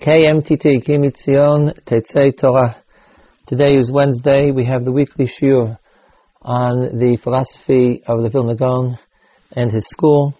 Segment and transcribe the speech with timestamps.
[0.00, 2.76] KMTT, Ki MiTzion Tetzei Torah.
[3.46, 4.50] Today is Wednesday.
[4.50, 5.78] We have the weekly shiur
[6.42, 8.98] on the philosophy of the Vilna Gaon
[9.52, 10.38] and his school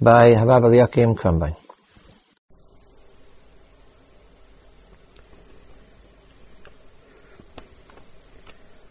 [0.00, 1.56] by Harav Eliakim Krumbein.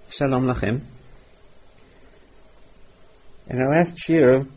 [0.10, 0.82] Shalom Lachem.
[3.48, 4.48] In our last shiur,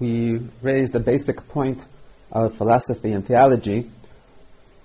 [0.00, 1.84] we raised a basic point
[2.32, 3.90] of philosophy and theology,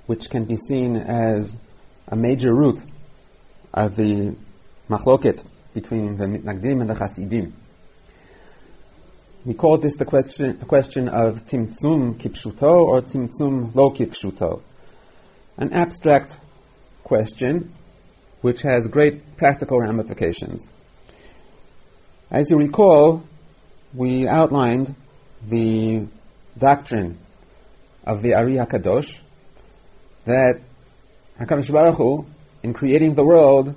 [0.08, 1.58] which can be seen as
[2.08, 2.81] a major root
[3.73, 4.36] of the
[4.90, 7.54] machloket between the Mitnagdim and the Hasidim.
[9.45, 14.62] We call this the question, the question of Tzimtzum Kipshuto or Tzimtzum Lo Kipshuto,
[15.58, 16.38] an abstract
[17.03, 17.73] question
[18.42, 20.70] which has great practical ramifications.
[22.31, 23.23] As you recall,
[23.94, 24.95] we outlined
[25.45, 26.08] the
[26.58, 27.17] doctrine
[28.05, 29.20] of the Ari HaKadosh
[30.27, 30.59] that
[31.40, 32.26] HaKadosh Baruch Hu,
[32.62, 33.75] in creating the world,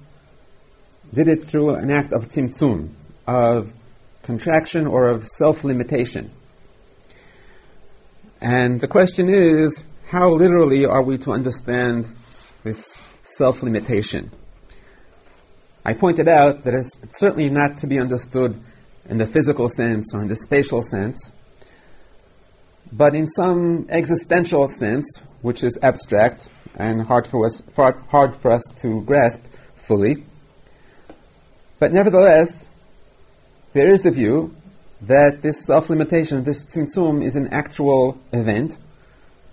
[1.15, 2.91] did it through an act of tzimtzum,
[3.27, 3.73] of
[4.25, 6.31] contraction or of self-limitation.
[8.41, 12.09] And the question is, how literally are we to understand
[12.65, 14.31] this self-limitation?
[15.85, 18.61] I pointed out that it's certainly not to be understood
[19.09, 21.31] in the physical sense or in the spatial sense,
[22.93, 28.63] but in some existential sense, which is abstract and hard for us, hard for us
[28.79, 29.43] to grasp
[29.75, 30.25] fully.
[31.79, 32.69] But nevertheless,
[33.73, 34.55] there is the view
[35.03, 38.77] that this self-limitation, this tzimtzum, is an actual event,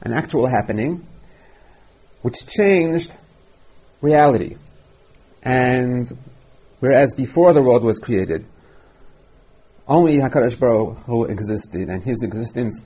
[0.02, 1.06] an actual happening,
[2.22, 3.16] which changed
[4.02, 4.58] reality.
[5.42, 6.12] And
[6.80, 8.46] whereas before the world was created,
[9.88, 12.84] only Hakadosh Baruch Hu existed, and His existence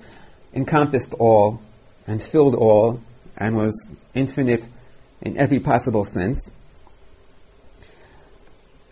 [0.53, 1.61] encompassed all
[2.07, 3.01] and filled all
[3.37, 4.65] and was infinite
[5.21, 6.51] in every possible sense.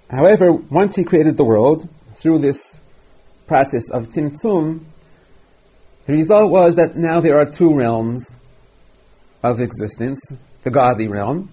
[0.10, 2.78] However, once He created the world through this
[3.48, 4.86] process of tzimtzum,
[6.06, 8.34] the result was that now there are two realms
[9.44, 10.34] of existence
[10.64, 11.52] the godly realm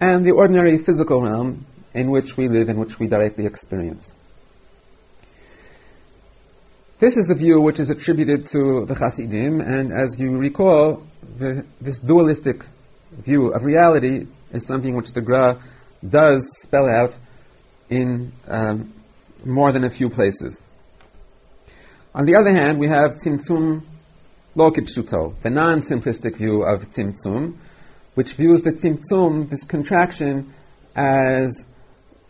[0.00, 4.14] and the ordinary physical realm in which we live, and which we directly experience.
[6.98, 11.04] This is the view which is attributed to the Hasidim, and as you recall,
[11.36, 12.64] the, this dualistic
[13.12, 15.62] view of reality is something which the Gra
[16.06, 17.16] does spell out
[17.88, 18.92] in um,
[19.44, 20.60] more than a few places.
[22.16, 23.82] On the other hand, we have Tzimtzum
[24.56, 27.58] Lo Kipshuto, the non-simplistic view of Tzimtzum,
[28.14, 30.52] which views the Tzimtzum, this contraction,
[30.96, 31.68] as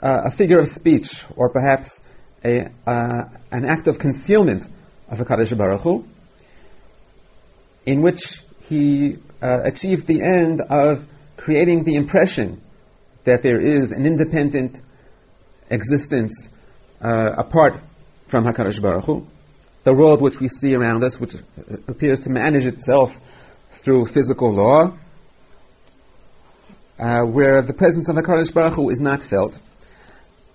[0.03, 2.03] uh, a figure of speech, or perhaps
[2.45, 4.67] a, uh, an act of concealment
[5.09, 6.05] of Hakadosh Baruch Hu,
[7.87, 11.07] in which he uh, achieved the end of
[11.37, 12.61] creating the impression
[13.25, 14.81] that there is an independent
[15.71, 16.49] existence
[17.01, 17.81] uh, apart
[18.27, 19.27] from Hakadosh Baruch Hu,
[19.85, 21.35] the world which we see around us, which
[21.87, 23.19] appears to manage itself
[23.73, 24.93] through physical law,
[26.99, 29.59] uh, where the presence of Hakadosh Baruch Hu is not felt.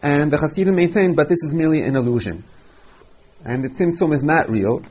[0.04, 2.44] And the Hasidim maintain, but this is merely an illusion.
[3.46, 4.84] And the Tzimtzum is not real.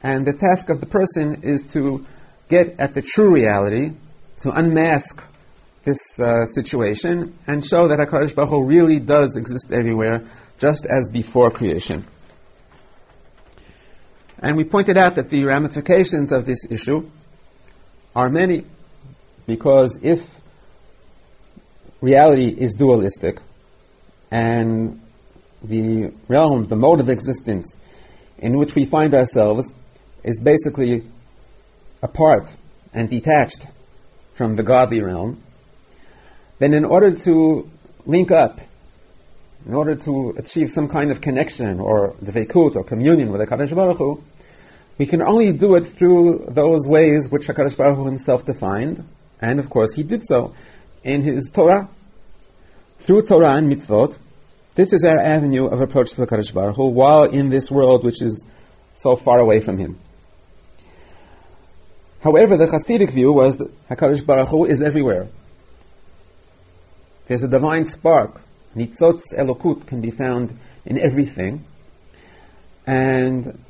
[0.00, 2.06] And the task of the person is to
[2.48, 3.94] get at the true reality,
[4.38, 5.20] to unmask
[5.82, 11.08] this uh, situation, and show that HaKadosh Baruch Hu really does exist everywhere, just as
[11.08, 12.04] before creation.
[14.38, 17.10] And we pointed out that the ramifications of this issue
[18.14, 18.66] are many,
[19.46, 20.24] because if
[22.00, 23.40] reality is dualistic,
[24.30, 25.00] and
[25.62, 27.76] the realm, the mode of existence
[28.38, 29.74] in which we find ourselves
[30.22, 31.04] is basically
[32.02, 32.54] apart
[32.92, 33.66] and detached
[34.34, 35.42] from the godly realm,
[36.58, 37.68] then in order to
[38.06, 38.60] link up,
[39.66, 43.74] in order to achieve some kind of connection or deveikut or communion with the Kadosh
[43.74, 44.22] Baruch Hu,
[44.96, 49.04] we can only do it through those ways which HaKadosh Baruch Hu himself defined,
[49.40, 50.54] and of course he did so
[51.04, 51.88] in his Torah,
[53.00, 54.16] through Torah and mitzvot,
[54.74, 58.04] this is our avenue of approach to the HaKadosh Baruch Hu while in this world
[58.04, 58.44] which is
[58.92, 59.98] so far away from Him.
[62.20, 65.28] However, the Hasidic view was that HaKadosh Baruch Hu is everywhere.
[67.26, 68.40] There's a divine spark.
[68.76, 71.64] Nitzotz Elokut can be found in everything.
[72.86, 73.62] And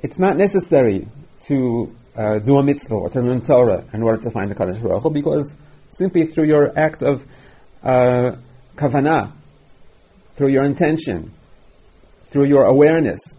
[0.00, 1.06] it's not necessary
[1.42, 4.82] to uh, do a mitzvah or to learn Torah in order to find the Kadosh
[4.82, 5.56] Baruch Hu because
[5.88, 7.26] simply through your act of
[7.82, 8.36] uh,
[8.80, 9.32] kavanah,
[10.36, 11.32] through your intention,
[12.24, 13.36] through your awareness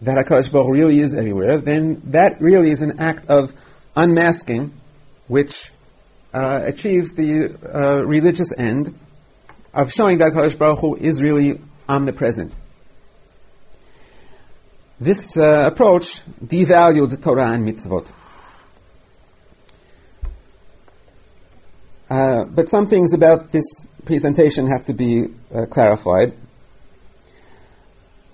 [0.00, 3.52] that HaKadosh Baruch really is everywhere, then that really is an act of
[3.96, 4.72] unmasking
[5.28, 5.70] which
[6.32, 8.98] uh, achieves the uh, religious end
[9.72, 12.54] of showing that Hakadosh Baruch Hu is really omnipresent.
[15.00, 18.10] This uh, approach devalued Torah and mitzvot.
[22.14, 26.32] Uh, but some things about this presentation have to be uh, clarified.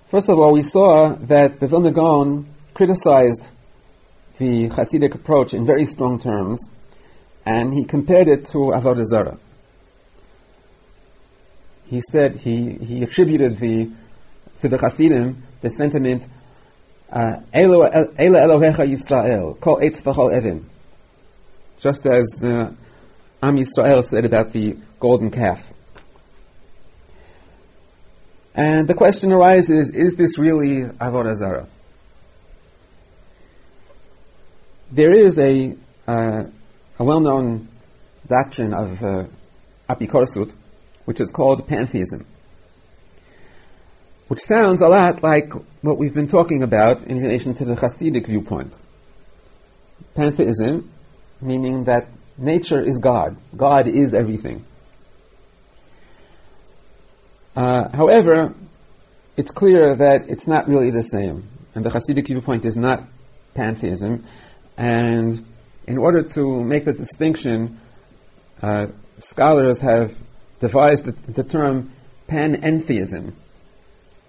[0.09, 2.45] First of all, we saw that the Vilna Gaon
[2.75, 3.43] criticized
[4.37, 6.69] the Hasidic approach in very strong terms,
[7.43, 9.39] and he compared it to Avodah Zarah.
[11.85, 13.89] He said he, he attributed the
[14.59, 16.23] to the Hasidim the sentiment
[17.11, 17.89] uh, Ela
[18.19, 20.65] Elohecha Yisrael, Kol Eitz Evin.
[21.79, 22.73] Just as uh,
[23.41, 25.71] Am Yisrael said about the golden calf.
[28.53, 31.67] And the question arises, is this really Avodah Zarah?
[34.91, 35.75] There is a,
[36.07, 36.43] uh,
[36.99, 37.69] a well-known
[38.27, 39.23] doctrine of uh,
[39.89, 40.53] Apikorsut,
[41.05, 42.25] which is called pantheism
[44.31, 45.51] which sounds a lot like
[45.81, 48.73] what we've been talking about in relation to the Hasidic viewpoint.
[50.15, 50.89] Pantheism,
[51.41, 53.37] meaning that nature is God.
[53.55, 54.65] God is everything.
[57.55, 58.53] Uh, however,
[59.37, 61.47] it's clear that it's not really the same.
[61.75, 63.07] And the Hasidic viewpoint is not
[63.53, 64.25] pantheism.
[64.77, 65.45] And
[65.87, 67.79] in order to make the distinction,
[68.61, 68.87] uh,
[69.19, 70.15] scholars have
[70.59, 71.91] devised the, the term
[72.27, 73.33] panentheism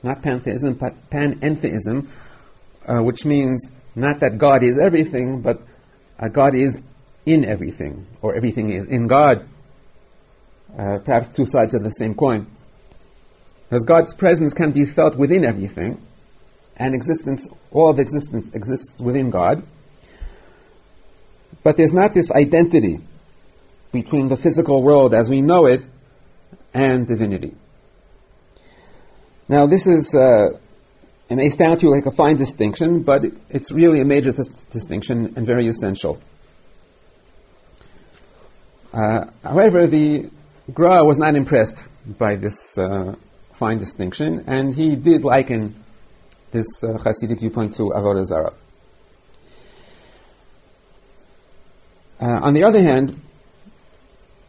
[0.02, 2.08] not pantheism, but panentheism,
[2.86, 5.62] uh, which means not that God is everything, but
[6.18, 6.78] uh, God is
[7.24, 9.48] in everything, or everything is in God.
[10.76, 12.46] Uh, perhaps two sides of the same coin.
[13.68, 16.00] Because God's presence can be felt within everything,
[16.76, 19.62] and existence, all of existence exists within God.
[21.62, 23.00] But there's not this identity
[23.92, 25.86] between the physical world as we know it
[26.74, 27.54] and divinity.
[29.48, 30.58] Now, this is, uh,
[31.28, 34.48] it may sound to you like a fine distinction, but it's really a major th-
[34.70, 36.20] distinction and very essential.
[38.92, 40.30] Uh, however, the
[40.72, 43.14] Gra was not impressed by this uh,
[43.54, 45.74] fine distinction, and he did liken
[46.50, 48.54] this uh, Hasidic viewpoint to Avodah Zarah.
[52.20, 53.18] Uh, on the other hand,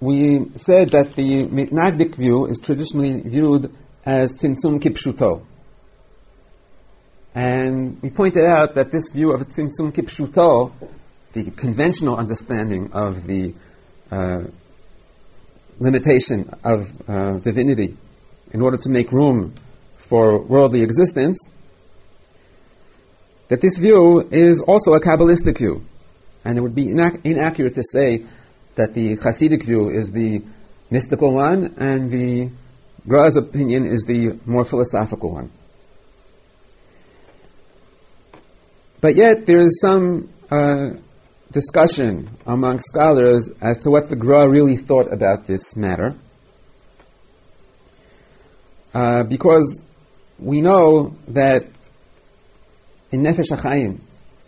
[0.01, 3.74] we said that the Mitnagdic view is traditionally viewed
[4.06, 5.45] as Tzimtzum Kipshuto.
[7.34, 10.74] And we pointed out that this view of Tzimtzum Kipshuto,
[11.31, 13.56] the conventional understanding of the
[14.11, 14.44] uh,
[15.79, 17.97] limitation of uh, divinity
[18.51, 19.53] in order to make room
[19.97, 21.50] for worldly existence,
[23.47, 25.83] that this view is also a Kabbalistic view.
[26.45, 28.25] And it would be inac- inaccurate to say
[28.75, 30.44] that the Hasidic view is the
[30.89, 32.49] mystical one and the
[33.07, 35.51] Gra's opinion is the more philosophical one.
[39.01, 40.91] But yet there is some uh,
[41.53, 46.15] discussion among scholars as to what the Gra really thought about this matter.
[48.94, 49.81] Uh, because
[50.39, 51.67] we know that
[53.11, 54.00] in Nefesh HaChaim,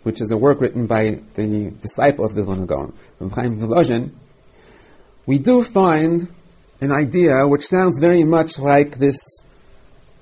[0.02, 4.10] which is a work written by the disciple of the Vilna Gaon, Chaim Volozhin,
[5.26, 6.28] we do find
[6.80, 9.42] an idea which sounds very much like this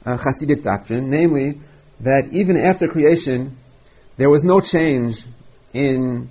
[0.05, 1.61] uh, Hasidic doctrine, namely
[2.01, 3.57] that even after creation,
[4.17, 5.25] there was no change
[5.73, 6.31] in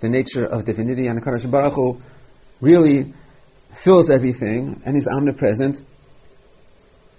[0.00, 2.02] the nature of divinity, and Hakadosh Baruch Hu
[2.60, 3.14] really
[3.74, 5.82] fills everything and is omnipresent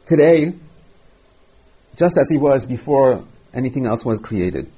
[0.05, 0.53] today,
[1.95, 3.23] just as he was before
[3.53, 4.71] anything else was created.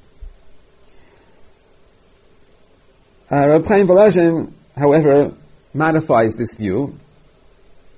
[3.31, 5.33] Uh, Reb Chaim Volozhin, however,
[5.73, 6.99] modifies this view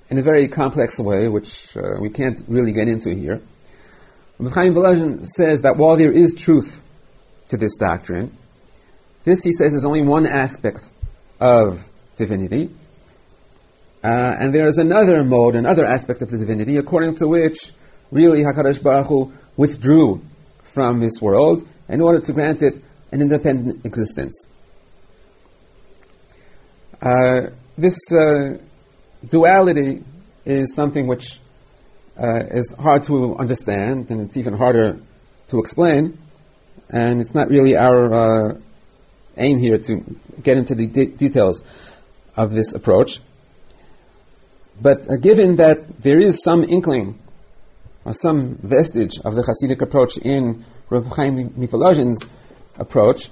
[0.09, 3.41] in a very complex way, which uh, we can't really get into here.
[4.39, 6.79] Chaim Volozhin says that while there is truth
[7.49, 8.37] to this doctrine,
[9.25, 10.89] this, he says, is only one aspect
[11.39, 11.83] of
[12.15, 12.69] divinity.
[14.03, 14.07] Uh,
[14.39, 17.71] and there is another mode, another aspect of the divinity, according to which
[18.11, 20.21] really HaKadosh Baruch Hu withdrew
[20.63, 24.45] from this world in order to grant it an independent existence.
[27.01, 28.57] Uh, this uh,
[29.27, 30.03] duality
[30.45, 31.39] is something which
[32.17, 34.99] uh, is hard to understand, and it's even harder
[35.47, 36.17] to explain.
[36.89, 38.57] And it's not really our uh,
[39.37, 40.03] aim here to
[40.41, 41.63] get into the de- details
[42.35, 43.19] of this approach.
[44.81, 47.19] But uh, given that there is some inkling
[48.03, 52.25] or some vestige of the Hasidic approach in Rav Chaim Mivolozhin's
[52.77, 53.29] approach,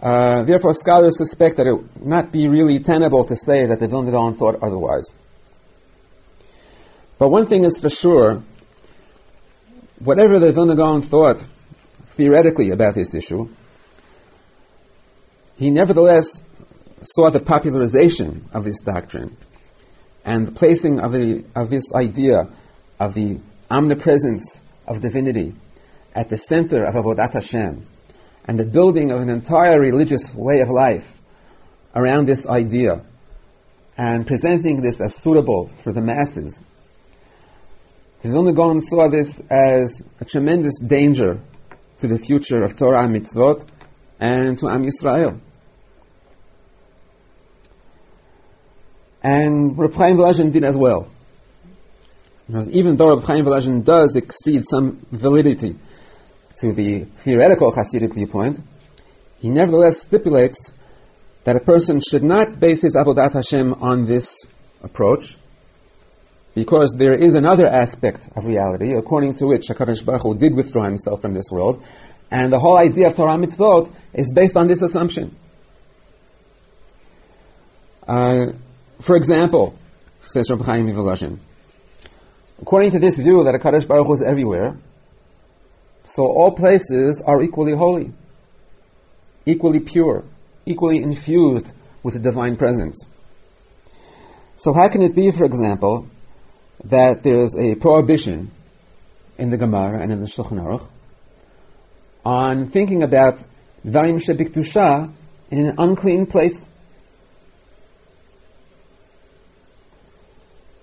[0.00, 3.86] Uh, therefore, scholars suspect that it would not be really tenable to say that the
[3.86, 5.12] Vilna Gaon thought otherwise.
[7.18, 8.42] But one thing is for sure,
[9.98, 11.44] whatever the Vilna Gaon thought
[12.16, 13.52] theoretically about this issue,
[15.60, 16.42] he nevertheless
[17.02, 19.36] saw the popularization of this doctrine
[20.24, 22.48] and the placing of, the, of this idea
[22.98, 23.38] of the
[23.70, 25.54] omnipresence of divinity
[26.14, 27.86] at the center of Avodat Hashem
[28.46, 31.20] and the building of an entire religious way of life
[31.94, 33.04] around this idea
[33.98, 36.62] and presenting this as suitable for the masses.
[38.22, 41.38] The Vilna Gaon saw this as a tremendous danger
[41.98, 43.68] to the future of Torah and mitzvot
[44.18, 45.38] and to Am Yisrael.
[49.22, 51.10] And Reb Chaim Volozhin did as well.
[52.46, 55.76] Because even though Reb Chaim Volozhin does exceed some validity
[56.60, 58.60] to the theoretical Hasidic viewpoint,
[59.38, 60.72] he nevertheless stipulates
[61.44, 64.46] that a person should not base his Avodat Hashem on this
[64.82, 65.36] approach,
[66.54, 70.84] because there is another aspect of reality, according to which HaKadosh Baruch Hu did withdraw
[70.84, 71.82] himself from this world,
[72.30, 75.36] and the whole idea of Torah mitzvot is based on this assumption.
[78.06, 78.52] Uh,
[79.00, 79.74] for example,
[80.26, 81.38] says Rabbi Chaim Volozhin,
[82.60, 84.76] according to this view that HaKadosh Baruch Hu is everywhere,
[86.04, 88.12] so all places are equally holy,
[89.46, 90.24] equally pure,
[90.66, 91.66] equally infused
[92.02, 93.06] with the divine presence.
[94.56, 96.06] So how can it be, for example,
[96.84, 98.50] that there's a prohibition
[99.38, 100.86] in the Gemara and in the Shulchan Aruch
[102.24, 103.38] on thinking about
[103.84, 105.10] Dvarim Shebikdusha
[105.50, 106.68] in an unclean place,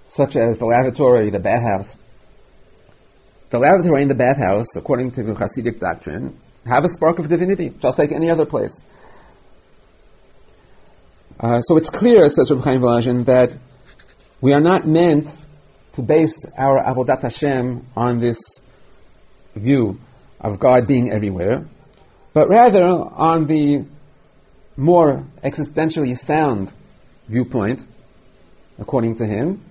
[0.07, 1.97] such as the lavatory, the bathhouse.
[3.49, 7.73] The lavatory and the bathhouse, according to the Hasidic doctrine, have a spark of divinity,
[7.79, 8.83] just like any other place.
[11.39, 13.53] Uh, so it's clear, says Rabbi Chaim Volozhin, that
[14.41, 15.35] we are not meant
[15.93, 18.39] to base our Avodat Hashem on this
[19.55, 19.99] view
[20.39, 21.65] of God being everywhere,
[22.33, 23.85] but rather on the
[24.75, 26.71] more existentially sound
[27.27, 27.85] viewpoint,
[28.77, 29.61] according to him,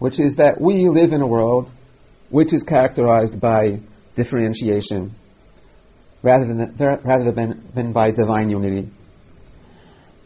[0.00, 1.70] which is that we live in a world
[2.30, 3.78] which is characterized by
[4.14, 5.14] differentiation
[6.22, 8.88] rather than, rather than, than by divine unity.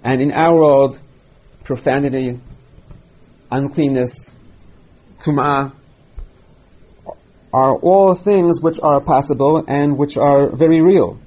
[0.04, 0.98] And in our world,
[1.64, 2.38] profanity,
[3.50, 4.30] uncleanness,
[5.18, 5.72] tum'ah,
[7.52, 11.18] are all things which are possible and which are very real.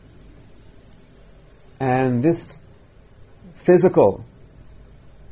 [1.82, 2.58] And this
[3.66, 4.24] physical,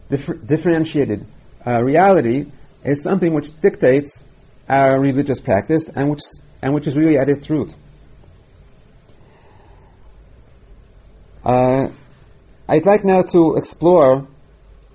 [0.09, 1.25] differ- differentiated
[1.65, 2.51] uh, reality
[2.85, 4.23] is something which dictates
[4.69, 6.21] our religious practice and which,
[6.61, 7.73] and which is really at its root.
[11.43, 11.89] Uh,
[12.67, 14.27] I'd like now to explore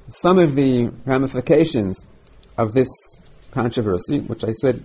[0.09, 2.07] some of the ramifications
[2.59, 2.89] of this
[3.53, 4.83] controversy, which I said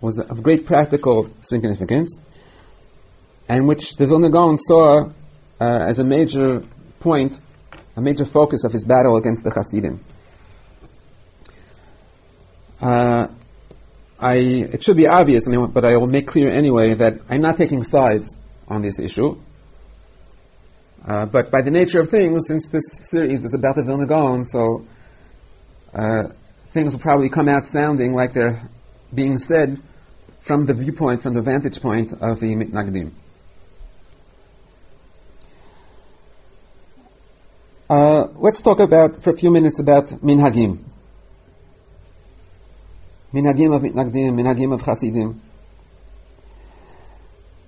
[0.00, 2.18] was of great practical significance,
[3.48, 5.08] and which the Vilna Gaon saw uh,
[5.60, 6.64] as a major
[6.98, 7.38] point,
[7.96, 10.00] a major focus of his battle against the Hasidim.
[12.80, 13.28] Uh,
[14.18, 17.82] I, it should be obvious, but I will make clear anyway that I'm not taking
[17.82, 18.36] sides
[18.68, 19.38] on this issue.
[21.06, 24.44] Uh, but by the nature of things, since this series is about the Vilna Gaon,
[24.44, 24.86] so
[25.94, 26.32] uh,
[26.70, 28.60] things will probably come out sounding like they're
[29.14, 29.80] being said
[30.40, 33.12] from the viewpoint, from the vantage point of the Mitnagdim.
[37.88, 40.82] Uh, let's talk about, for a few minutes, about Minhagim.
[43.32, 45.40] Minhagim of Mitnagdim, Minhagim of Chasidim.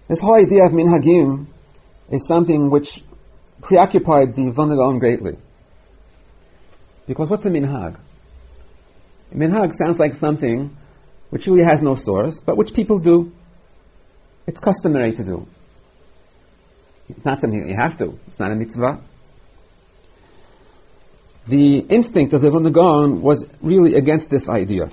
[0.07, 1.47] This whole idea of Minhagim
[2.11, 3.03] is something which
[3.61, 5.37] preoccupied the Vilna greatly.
[7.07, 7.99] Because what's a minhag?
[9.33, 10.77] A Minhag sounds like something
[11.31, 13.33] which really has no source, but which people do.
[14.47, 15.47] It's customary to do.
[17.09, 18.19] It's not something you have to.
[18.27, 19.01] It's not a mitzvah.
[21.47, 22.71] The instinct of the Vilna
[23.21, 24.91] was really against this idea.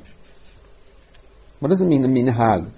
[1.66, 2.70] What does it mean, a minhag?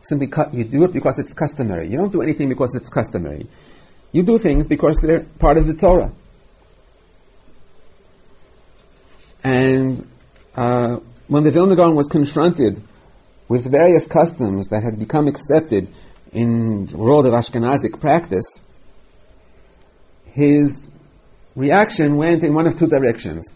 [0.00, 1.90] Simply cut, you do it because it's customary.
[1.90, 3.46] You don't do anything because it's customary.
[4.10, 6.12] You do things because they're part of the Torah.
[9.44, 10.08] And
[10.56, 12.82] uh, when the Vilna Gaon was confronted
[13.48, 15.92] with various customs that had become accepted
[16.32, 18.62] in the world of Ashkenazic practice,
[20.24, 20.88] his
[21.54, 23.52] reaction went in one of two directions.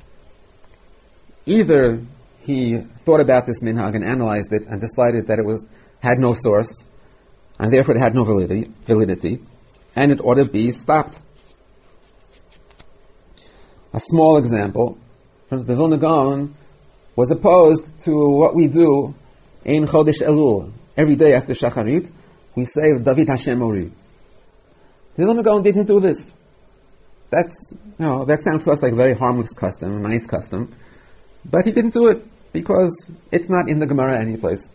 [1.47, 2.03] Either
[2.47, 5.67] he thought about this minhag and analyzed it and decided that it was
[5.99, 6.85] had no source,
[7.59, 9.41] and therefore it had no validity, validity
[9.97, 11.19] and it ought to be stopped.
[13.93, 14.99] a small example,
[15.49, 16.55] the Vilna Gaon,
[17.17, 19.15] was opposed to what we do
[19.65, 20.73] in Chodesh Elul.
[20.97, 22.11] Every day after Shacharit,
[22.55, 23.91] we say David Hashem Ori.
[25.15, 26.33] The Vilna Gaon didn't do this.
[27.31, 30.75] That's, you know, that sounds to us like a very harmless custom, a nice custom.
[31.45, 32.23] But he didn't do it
[32.53, 34.69] because it's not in the Gemara anyplace.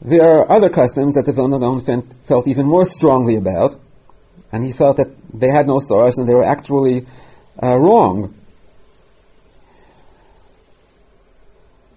[0.00, 1.80] There are other customs that the Vilna Gaon
[2.24, 3.76] felt even more strongly about,
[4.52, 7.06] and he felt that they had no source and they were actually
[7.62, 8.34] uh, wrong.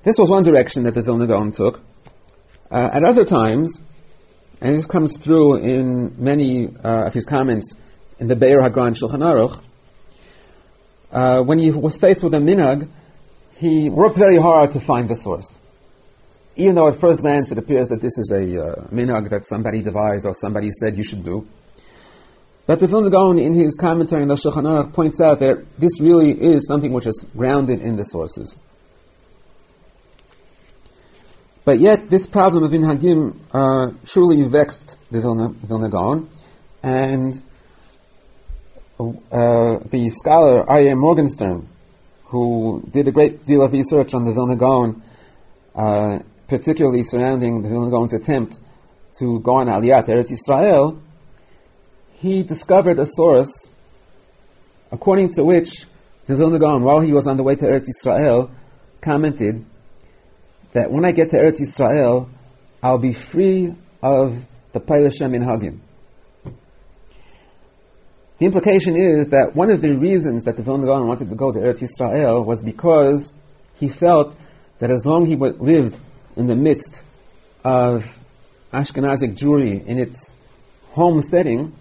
[0.04, 1.82] This was one direction that the Vilna Gaon took.
[2.72, 3.82] Uh, at other times,
[4.62, 7.76] and this comes through in many uh, of his comments
[8.20, 9.62] in the Be'er Hagran Shulchan Aruch,
[11.12, 12.88] uh, when he was faced with a minhag,
[13.58, 15.60] he worked very hard to find the source.
[16.56, 19.82] Even though at first glance it appears that this is a uh, minhag that somebody
[19.82, 21.48] devised or somebody said you should do,
[22.70, 26.00] but the Vilna Gaon in his commentary on the Shulchan Aruch points out that this
[26.00, 28.56] really is something which is grounded in the sources.
[31.66, 36.30] But yet, this problem of Minhagim uh, truly vexed the Vilna, Vilna Gaon,
[36.84, 37.42] and
[39.00, 41.68] uh, the scholar Aryeh Morgenstern,
[42.26, 45.02] who did a great deal of research on the Vilna Gaon,
[45.74, 48.60] uh, particularly surrounding the Vilna Gaon's attempt
[49.20, 51.00] to go on Aliyat Eretz Yisrael,
[52.16, 53.70] he discovered a source
[54.92, 55.86] according to which
[56.28, 58.52] the Vilna Gaon, while he was on the way to Eretz Yisrael,
[59.00, 59.66] commented
[60.74, 62.28] that when I get to Eretz Yisrael,
[62.84, 64.38] I'll be free of
[64.74, 65.80] the Poilishe minhagim.
[68.40, 71.52] The implication is that one of the reasons that the Vilna Gaon wanted to go
[71.52, 73.34] to Eretz Yisrael was because
[73.76, 74.34] he felt
[74.80, 76.00] that as long he lived
[76.38, 77.02] in the midst
[77.66, 78.18] of
[78.72, 80.34] Ashkenazic Jewry in its
[80.92, 81.74] home setting,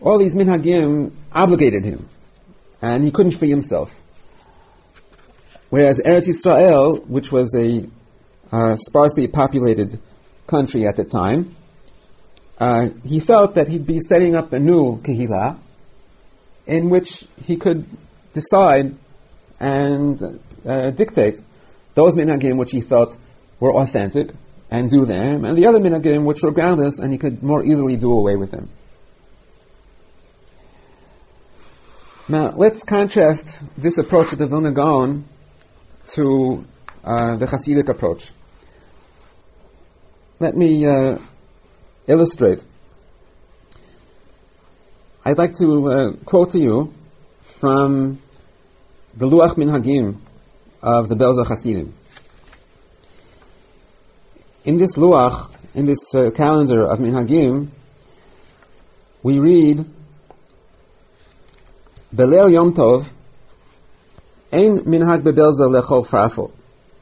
[0.00, 2.06] all these minhagim obligated him,
[2.82, 3.90] and he couldn't free himself.
[5.70, 7.88] Whereas Eretz Yisrael, which was a
[8.52, 9.98] uh, sparsely populated
[10.46, 11.56] country at the time,
[12.58, 15.58] uh, he felt that he'd be setting up a new kehillah,
[16.68, 17.86] in which he could
[18.34, 18.94] decide
[19.58, 21.40] and uh, dictate
[21.94, 23.16] those minhagim which he felt
[23.58, 24.30] were authentic
[24.70, 27.96] and do them, and the other minhagim which were groundless and he could more easily
[27.96, 28.68] do away with them.
[32.28, 35.24] Now, let's contrast this approach of the Vilna Gaon
[36.08, 36.66] to
[37.02, 38.30] uh, the Hasidic approach.
[40.38, 41.16] Let me uh,
[42.06, 42.62] illustrate
[45.28, 46.94] I'd like to uh, quote to you
[47.60, 48.18] from
[49.14, 50.16] the Luach Minhagim
[50.80, 51.92] of the Belzer Hasidim.
[54.64, 57.68] In this Luach, in this uh, calendar of Minhagim,
[59.22, 59.84] we read
[62.10, 63.12] Belel Yom Tov
[64.50, 66.52] Ein Minhag Bebelza Lechol Farfel.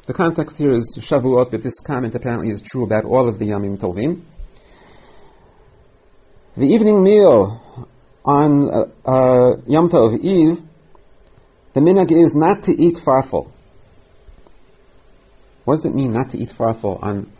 [0.07, 3.51] The context here is Shavuot, but this comment apparently is true about all of the
[3.51, 4.23] Yamim Tovim.
[6.57, 7.63] The evening meal
[8.27, 10.61] on uh, uh, Yom Tov Eve,
[11.73, 13.51] the minhag is not to eat farfel.
[15.65, 17.31] What does it mean not to eat farfel on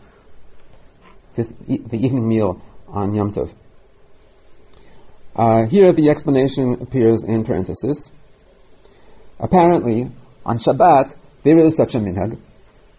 [1.35, 3.53] this, e- the evening meal on Yom Tov?
[5.35, 8.09] Uh, here the explanation appears in parenthesis.
[9.39, 10.09] Apparently,
[10.45, 12.39] on Shabbat, there is such a minhag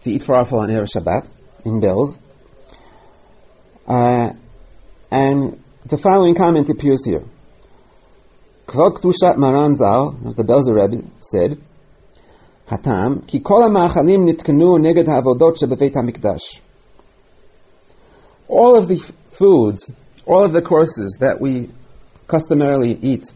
[0.03, 1.27] to eat farfel on Erev Shabbat
[1.65, 2.17] in Belz.
[3.87, 4.33] Uh,
[5.11, 7.23] and the following comment appears here.
[8.69, 9.33] Kol Ktushat
[10.27, 11.59] as the Belzer Rebbe said,
[12.69, 16.59] Hatam, ki kol ha'ma'achalim nitkanu neged ha'avodot shebeveit ha'mikdash.
[18.47, 18.97] All of the
[19.31, 19.91] foods,
[20.23, 21.71] all of the courses that we
[22.27, 23.33] customarily eat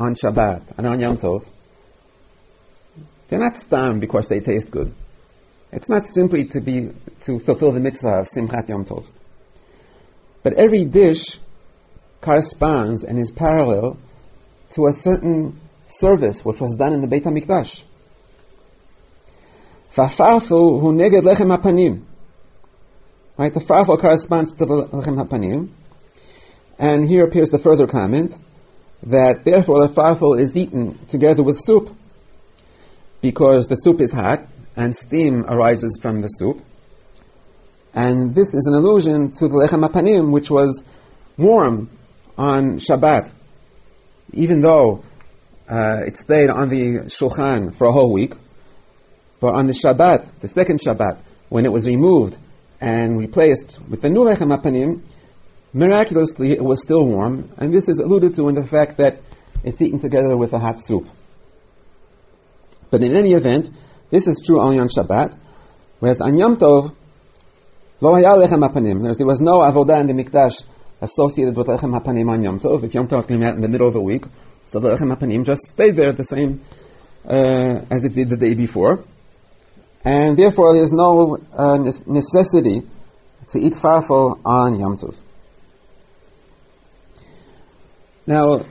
[0.00, 1.46] on Shabbat and on Yom Tov,
[3.28, 4.92] they're not stam because they taste good.
[5.70, 9.06] It's not simply to be to fulfill the mitzvah of Simchat Yom Tov.
[10.42, 11.38] But every dish
[12.20, 13.98] corresponds and is parallel
[14.70, 17.82] to a certain service which was done in the Beit HaMikdash.
[19.96, 22.02] Hu neged lechem hapanim.
[23.38, 25.70] Right, the farfel corresponds to the lechem hapanim.
[26.78, 28.36] And here appears the further comment
[29.02, 31.94] that therefore the farfel is eaten together with soup
[33.22, 36.62] because the soup is hot and steam arises from the soup.
[37.94, 40.84] And this is an allusion to the lechem hapanim which was
[41.38, 41.88] warm
[42.36, 43.32] on Shabbat
[44.32, 45.04] even though
[45.68, 48.34] uh, it stayed on the shulchan for a whole week,
[49.40, 52.38] but on the Shabbat, the second Shabbat, when it was removed
[52.80, 55.02] and replaced with the new lechem hapanim,
[55.72, 59.20] miraculously it was still warm, and this is alluded to in the fact that
[59.64, 61.08] it's eaten together with a hot soup.
[62.90, 63.70] But in any event,
[64.10, 65.38] this is true only on Shabbat,
[65.98, 66.94] whereas on Yom Tov,
[68.00, 69.16] lo lechem hapanim.
[69.16, 70.64] There was no avodah in the mikdash
[71.00, 72.84] associated with lechem hapanim on Yom Tov.
[72.84, 74.24] If Yom Tov came out in the middle of the week,
[74.66, 76.62] so the lechem hapanim just stayed there the same
[77.24, 79.04] uh, as it did the day before.
[80.04, 82.82] And therefore there's no uh, necessity
[83.48, 85.16] to eat farfel on Yom Tov.
[88.26, 88.64] Now,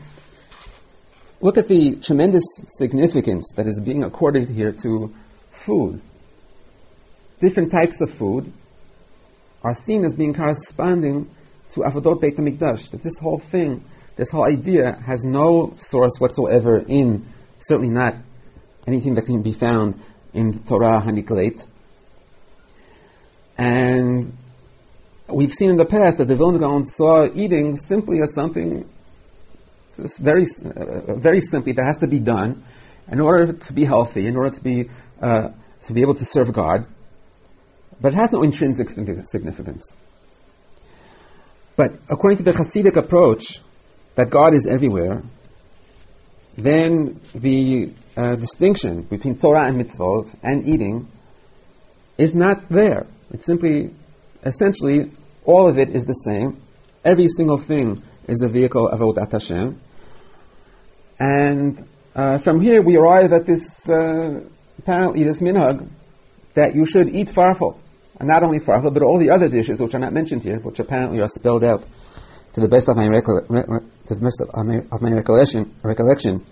[1.40, 5.14] look at the tremendous significance that is being accorded here to
[5.52, 6.02] food.
[7.40, 8.52] Different types of food
[9.64, 11.30] are seen as being corresponding
[11.72, 12.92] to Avodot Beit HaMikdash.
[12.92, 13.84] That this whole thing,
[14.16, 17.26] this whole idea has no source whatsoever in,
[17.60, 18.16] certainly not
[18.88, 20.00] anything that can be found
[20.34, 21.66] in the Torah HaNiglet.
[23.58, 24.38] And
[25.28, 28.88] we've seen in the past that the Vilna Gaon saw eating simply as something
[29.98, 32.64] very, uh, very simply that has to be done
[33.10, 34.90] in order to be healthy, in order to be
[35.22, 35.50] uh,
[35.84, 36.88] to be able to serve God.
[38.02, 39.96] But it has no intrinsic significance.
[41.76, 43.60] But according to the Hasidic approach,
[44.16, 45.24] that God is everywhere,
[46.58, 51.08] then the uh, distinction between Torah and mitzvot and eating
[52.18, 53.08] is not there.
[53.32, 53.94] It's simply,
[54.44, 55.12] essentially,
[55.44, 56.62] all of it is the same.
[57.04, 59.82] Every single thing is a vehicle of Avodat Hashem.
[61.20, 64.42] And uh, from here we arrive at this, uh,
[64.80, 65.90] apparently this minhag,
[66.54, 67.78] that you should eat farfel.
[68.20, 70.80] And not only farfel, but all the other dishes which are not mentioned here, which
[70.80, 71.86] apparently are spelled out
[72.54, 76.46] to the best of my, to the best of my, of my recollection, recollection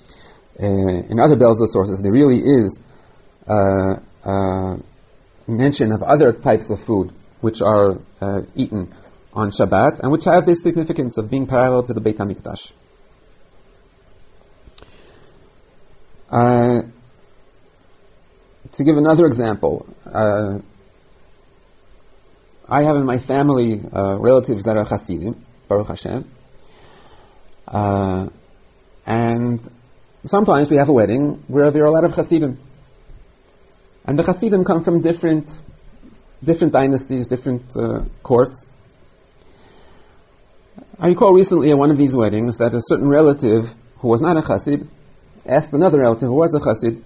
[0.61, 2.79] uh, in other Belzer sources, there really is
[3.47, 4.77] uh, uh,
[5.47, 8.93] mention of other types of food which are uh, eaten
[9.33, 12.71] on Shabbat and which have this significance of being parallel to the Beit HaMikdash.
[16.29, 16.81] Uh,
[18.71, 20.59] to give another example, uh,
[22.73, 26.25] I have in my family relatives that are Hasidim, Baruch Hashem,
[29.05, 29.59] and
[30.25, 32.57] sometimes we have a wedding where there are a lot of Hasidim.
[34.05, 35.55] And the Hasidim come from different,
[36.43, 38.65] different dynasties, different uh, courts.
[40.99, 44.35] I recall recently at one of these weddings that a certain relative who was not
[44.35, 44.87] a Hasid
[45.45, 47.03] asked another relative who was a Hasid,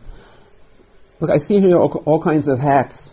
[1.20, 3.12] Look, I see here all, all kinds of hats,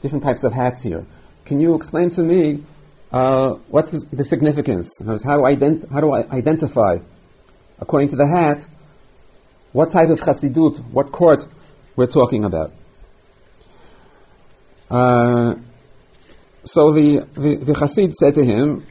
[0.00, 1.04] different types of hats here.
[1.48, 2.62] Can you explain to me
[3.10, 5.00] uh, what's the significance?
[5.00, 6.98] How do, I ident- how do I identify,
[7.78, 8.66] according to the hat,
[9.72, 11.46] what type of chassidut, what court
[11.96, 12.72] we're talking about.
[14.90, 15.54] Uh,
[16.64, 18.86] so the, the, the chassid said to him,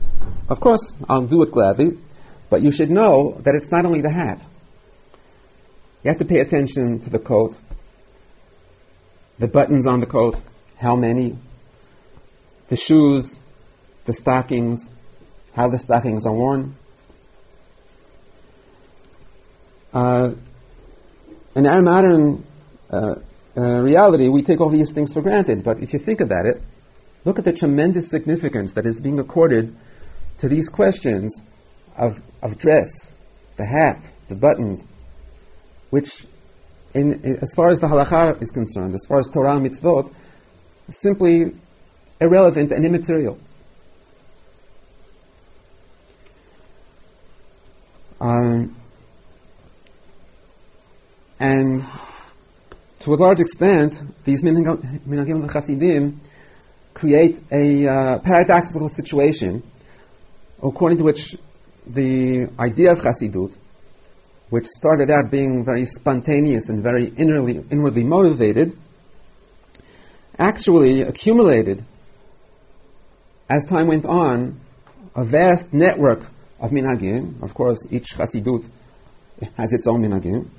[0.50, 2.00] of course, I'll do it gladly,
[2.50, 4.44] but you should know that it's not only the hat.
[6.04, 7.56] You have to pay attention to the coat,
[9.38, 10.42] the buttons on the coat,
[10.76, 11.38] how many,
[12.70, 13.40] the shoes,
[14.06, 14.90] the stockings,
[15.54, 16.76] how the stockings are worn.
[19.94, 20.32] Uh,
[21.56, 22.46] in our modern
[22.92, 23.16] uh,
[23.58, 25.64] uh, reality, we take all these things for granted.
[25.64, 26.62] But if you think about it,
[27.26, 29.76] look at the tremendous significance that is being accorded
[30.40, 31.42] to these questions
[31.98, 33.12] of, of dress,
[33.56, 34.86] the hat, the buttons,
[35.90, 36.26] which,
[36.94, 40.14] in, in, as far as the halacha is concerned, as far as Torah mitzvot,
[40.90, 41.54] simply
[42.20, 43.38] irrelevant and immaterial.
[48.20, 48.76] Um,
[51.40, 51.84] and
[53.00, 56.20] to a large extent, these minhagim Chasidim
[56.94, 59.62] create a uh, paradoxical situation
[60.64, 61.36] according to which
[61.86, 63.56] the idea of Chasidut,
[64.50, 68.78] which started out being very spontaneous and very innerly, inwardly motivated,
[70.38, 71.86] actually accumulated,
[73.50, 74.60] as time went on,
[75.16, 76.22] a vast network
[76.60, 77.42] of minhagim.
[77.42, 78.70] Of course, each Chasidut
[79.56, 80.50] has its own minhagim.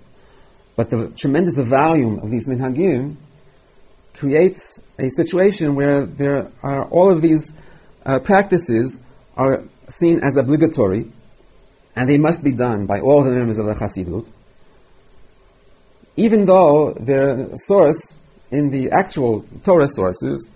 [0.76, 3.16] But the tremendous volume of these minhagim
[4.14, 7.52] creates a situation where there are all of these
[8.04, 9.00] uh, practices
[9.36, 11.10] are seen as obligatory,
[11.94, 14.26] and they must be done by all the members of the Hasidut,
[16.16, 18.14] even though their source
[18.50, 20.50] in the actual Torah sources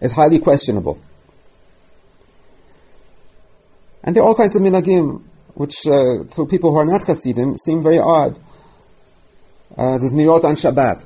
[0.00, 1.00] is highly questionable.
[4.04, 5.22] And there are all kinds of minhagim
[5.54, 8.38] which uh, to people who are not Hasidim seem very odd
[9.76, 11.04] uh, the Zmirot on Shabbat.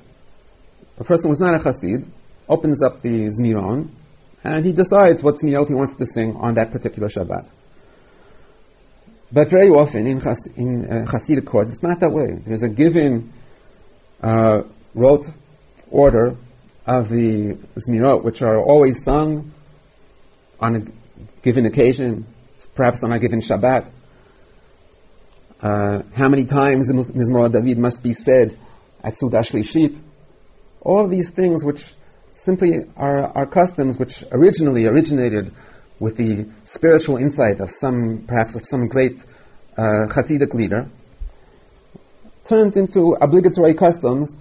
[0.99, 2.09] A person who's not a Chassid
[2.49, 3.91] opens up the Zmiron
[4.43, 7.53] and he decides what Zmirot he wants to sing on that particular Shabbat.
[9.31, 12.41] But very often in, Chas- in uh, Hasidic court, it's not that way.
[12.45, 13.33] There's a given
[14.21, 14.63] uh,
[14.95, 15.31] rote
[15.91, 16.37] order
[16.85, 19.53] of the Zmirot, which are always sung
[20.59, 20.81] on a
[21.43, 22.27] given occasion,
[22.75, 23.91] perhaps on a given Shabbat.
[25.61, 28.57] Uh, how many times Mizmor David must be said
[29.03, 29.99] at Seudah Shlishit.
[30.81, 31.93] All these things which
[32.35, 35.53] simply are, are customs which originally originated
[35.99, 39.19] with the spiritual insight of some, perhaps of some great
[39.77, 40.89] uh, Hasidic leader,
[42.45, 44.37] turned into obligatory customs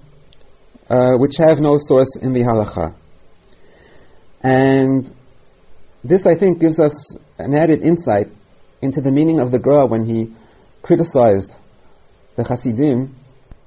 [0.90, 2.94] uh, which have no source in the halacha.
[4.42, 5.12] And
[6.04, 8.28] this, I think, gives us an added insight
[8.82, 10.34] into the meaning of the Gra when he
[10.82, 11.54] criticized
[12.36, 13.16] the Hasidim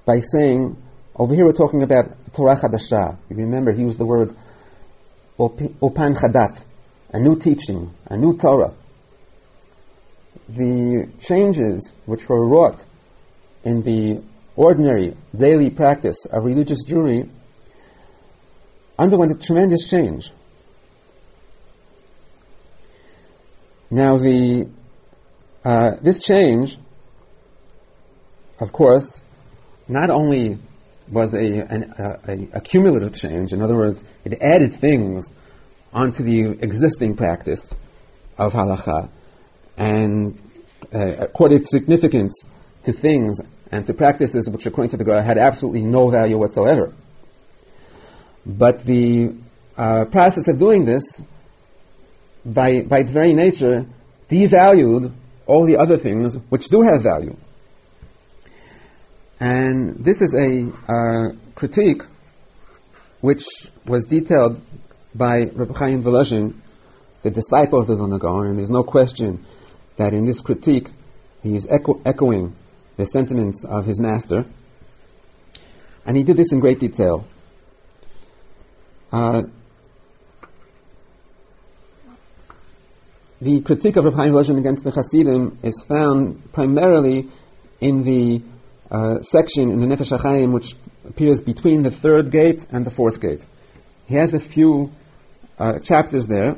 [0.05, 0.77] by saying,
[1.15, 3.19] over here we're talking about Torah Chadasha.
[3.29, 4.33] You remember, he used the word
[5.39, 6.63] Opan Chadat,
[7.13, 8.75] a new teaching, a new Torah.
[10.49, 12.85] The changes which were wrought
[13.65, 14.23] in the
[14.57, 17.29] ordinary daily practice of religious Jewry
[18.99, 20.31] underwent a tremendous change.
[23.91, 24.69] Now, the
[25.65, 26.79] uh, this change,
[28.61, 29.21] of course,
[29.89, 30.59] not only
[31.11, 33.53] was a, an, a, a, cumulative change.
[33.53, 35.33] In other words, it added things
[35.93, 37.75] onto the existing practice
[38.39, 39.11] of halacha
[39.77, 40.39] and
[40.95, 42.45] uh, accorded significance
[42.85, 43.41] to things
[43.73, 46.93] and to practices which, according to the Gemara, had absolutely no value whatsoever.
[48.47, 49.35] But the
[49.77, 51.23] uh, process of doing this,
[52.45, 53.87] by, by its very nature,
[54.29, 55.13] devalued
[55.47, 57.37] all the other things which do have value.
[59.39, 62.03] And this is a uh, critique
[63.21, 63.45] which
[63.87, 64.61] was detailed
[65.15, 66.55] by Rabbi Chaim Volozhin,
[67.23, 69.45] the disciple of the Vilna and there's no question
[69.97, 70.89] that in this critique
[71.43, 72.55] he is echo- echoing
[72.97, 74.45] the sentiments of his master.
[76.07, 77.25] And he did this in great detail.
[79.13, 79.43] Uh,
[83.41, 87.31] the critique of Rav Chaim Volozhin against the Hasidim is found primarily
[87.81, 88.43] in the
[88.91, 90.75] uh, section in the Nefesh HaChaim which
[91.09, 93.45] appears between the third gate and the fourth gate.
[94.07, 94.91] He has a few
[95.59, 96.57] uh, chapters there,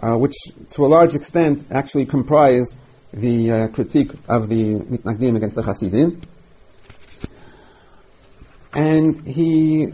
[0.00, 0.34] uh, which
[0.70, 2.76] to a large extent actually comprise
[3.12, 6.22] the uh, critique of the Mitnagdim against the Hasidim.
[8.72, 9.92] And he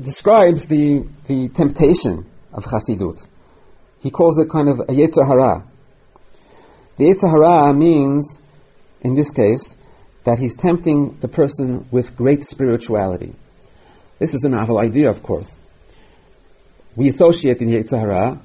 [0.00, 3.26] describes the, the temptation of Hasidut.
[4.00, 5.64] He calls it kind of a Yetzer Hara.
[6.96, 8.38] The Yetzer Hara means,
[9.00, 9.76] in this case,
[10.24, 13.34] that he's tempting the person with great spirituality.
[14.18, 15.56] This is a novel idea, of course.
[16.96, 18.40] We associate in Yetzer Hara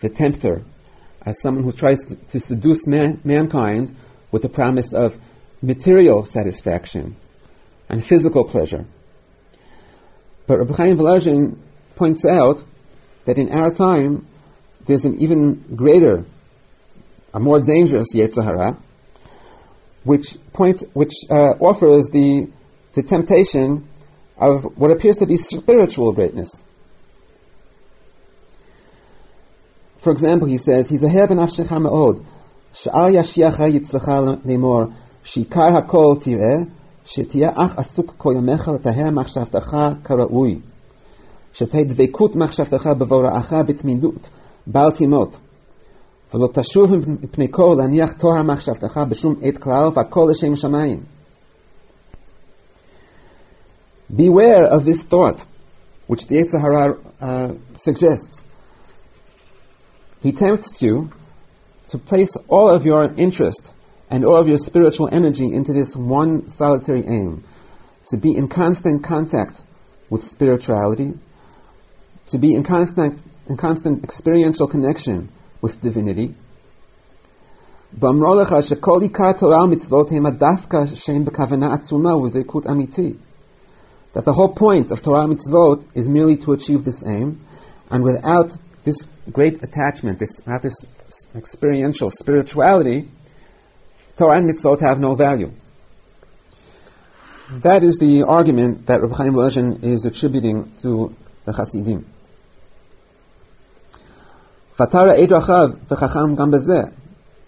[0.00, 0.62] the tempter
[1.24, 3.94] as someone who tries to, to seduce man, mankind
[4.30, 5.16] with the promise of
[5.60, 7.16] material satisfaction
[7.88, 8.84] and physical pleasure.
[10.46, 11.58] But Rabbi Chaim Volozhin
[11.94, 12.62] points out
[13.24, 14.26] that in our time,
[14.86, 16.24] there's an even greater,
[17.34, 18.76] a more dangerous Yetzer Hara,
[20.04, 22.50] which points, which uh, offers the
[22.94, 23.88] the temptation
[24.36, 26.60] of what appears to be spiritual greatness.
[29.98, 32.24] For example, he says, "He's a heaven afshecha me'od,
[32.74, 36.70] sha'al yashiacha yitzracha nemor, shikar hakol tireh,
[37.04, 40.58] שתהיה אך עסוק כל ימיך לטהר מחשבתך כראוי,
[41.52, 44.28] שתהיה דבקות מחשבתך בבוא רעך בתמידות,
[44.66, 45.06] בלתי
[46.34, 51.00] ולא תשוב מפני כל להניח תואר מחשבתך בשום עת כלל, והכל לשם שמיים.
[54.16, 55.42] Beware of this thought,
[56.06, 58.42] which the Yetzer Hara uh, suggests.
[60.22, 61.10] He tempts you
[61.88, 63.72] to place all of your interest
[64.10, 67.44] and all of your spiritual energy into this one solitary aim
[68.10, 69.62] to be in constant contact
[70.10, 71.14] with spirituality,
[72.26, 73.18] to be in constant
[73.52, 76.34] in constant experiential connection with divinity.
[78.00, 78.14] That
[84.24, 87.40] the whole point of Torah mitzvot is merely to achieve this aim,
[87.90, 90.86] and without this great attachment, this, without this
[91.34, 93.10] experiential spirituality,
[94.16, 95.52] Torah and mitzvot have no value.
[97.50, 102.06] That is the argument that Rabbi Chaim Volozhin is attributing to the Hasidim.
[104.82, 106.92] Fatara Eidrachav v'chacham gam bezeh.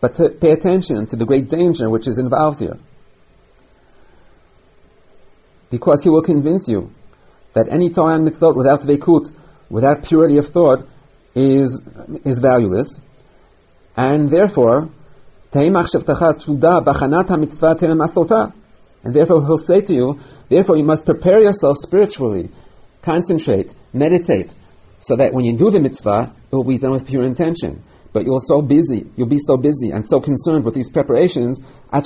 [0.01, 2.79] But to pay attention to the great danger which is involved here.
[5.71, 6.93] Because he will convince you
[7.55, 9.33] that any Torah mitzvot without veikut,
[9.69, 10.87] without purity of thought,
[11.35, 11.83] is,
[12.25, 13.01] is valueless.
[13.97, 14.91] And therefore,
[15.53, 15.73] And
[19.15, 22.51] therefore he'll say to you, therefore you must prepare yourself spiritually,
[23.03, 24.53] concentrate, meditate,
[25.04, 27.84] so that when you do the mitzvah, it will be done with pure intention.
[28.12, 31.62] But you're so busy, you'll be so busy and so concerned with these preparations,
[31.92, 32.04] right?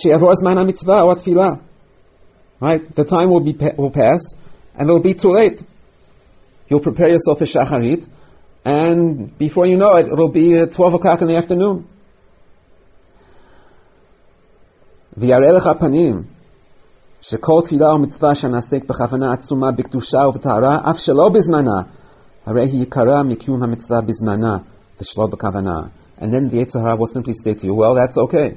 [2.96, 4.36] The time will be will pass,
[4.76, 5.62] and it will be too late.
[6.68, 8.08] You'll prepare yourself for shacharit,
[8.66, 11.88] and before you know it, it'll be 12 o'clock in the afternoon.
[17.22, 21.82] שכל תפילה ומצווה שנעסק בכוונה עצומה בקדושה ובטהרה, אף שלא בזמנה,
[26.21, 28.57] and then the Yetzer Hara will simply say to you, well, that's okay.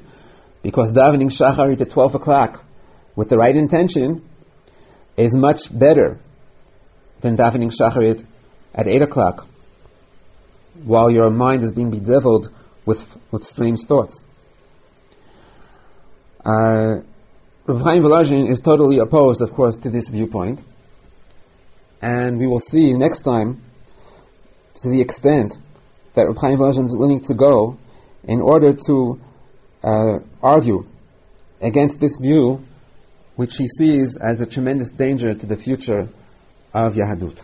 [0.63, 2.63] Because davening Shacharit at 12 o'clock
[3.15, 4.27] with the right intention
[5.17, 6.19] is much better
[7.19, 8.25] than davening Shacharit
[8.73, 9.47] at 8 o'clock
[10.83, 12.49] while your mind is being bedeviled
[12.85, 14.23] with, with strange thoughts.
[16.43, 17.01] Uh,
[17.67, 18.03] Rav Chaim
[18.47, 20.61] is totally opposed, of course, to this viewpoint.
[22.01, 23.61] And we will see next time
[24.75, 25.57] to the extent
[26.13, 27.77] that Rav Chaim Volozhin is willing to go
[28.23, 29.19] in order to
[29.83, 30.85] uh, argue
[31.61, 32.63] against this view,
[33.35, 36.09] which he sees as a tremendous danger to the future
[36.73, 37.43] of Yahadut.